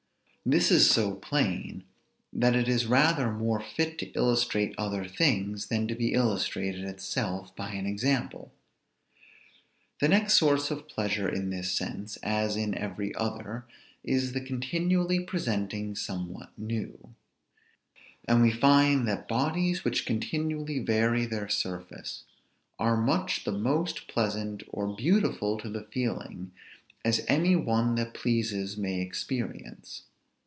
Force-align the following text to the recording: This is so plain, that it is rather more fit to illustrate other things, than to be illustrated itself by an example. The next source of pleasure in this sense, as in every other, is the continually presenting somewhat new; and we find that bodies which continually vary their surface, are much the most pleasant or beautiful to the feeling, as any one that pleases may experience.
This 0.43 0.71
is 0.71 0.89
so 0.89 1.13
plain, 1.13 1.83
that 2.33 2.55
it 2.55 2.67
is 2.67 2.87
rather 2.87 3.31
more 3.31 3.59
fit 3.61 3.99
to 3.99 4.11
illustrate 4.13 4.73
other 4.75 5.07
things, 5.07 5.67
than 5.67 5.87
to 5.87 5.93
be 5.93 6.13
illustrated 6.13 6.83
itself 6.83 7.55
by 7.55 7.73
an 7.73 7.85
example. 7.85 8.51
The 9.99 10.07
next 10.07 10.33
source 10.33 10.71
of 10.71 10.87
pleasure 10.87 11.29
in 11.29 11.51
this 11.51 11.71
sense, 11.71 12.17
as 12.23 12.55
in 12.57 12.75
every 12.75 13.13
other, 13.13 13.65
is 14.03 14.33
the 14.33 14.41
continually 14.41 15.19
presenting 15.19 15.93
somewhat 15.93 16.53
new; 16.57 17.13
and 18.27 18.41
we 18.41 18.49
find 18.49 19.07
that 19.07 19.27
bodies 19.27 19.85
which 19.85 20.07
continually 20.07 20.79
vary 20.79 21.27
their 21.27 21.49
surface, 21.49 22.23
are 22.79 22.97
much 22.97 23.43
the 23.43 23.51
most 23.51 24.07
pleasant 24.07 24.63
or 24.69 24.95
beautiful 24.97 25.59
to 25.59 25.69
the 25.69 25.83
feeling, 25.83 26.51
as 27.05 27.23
any 27.27 27.55
one 27.55 27.93
that 27.93 28.15
pleases 28.15 28.75
may 28.75 29.01
experience. 29.01 30.05